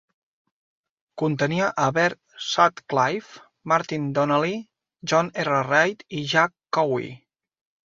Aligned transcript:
Contenia 1.21 1.67
a 1.83 1.89
Bert 1.97 2.19
Sutcliffe, 2.45 3.43
Martin 3.73 4.09
Donnelly, 4.17 4.57
John 5.13 5.31
R. 5.47 5.63
Reid 5.71 6.05
i 6.09 6.27
Jack 6.35 6.59
Cowie. 6.81 7.15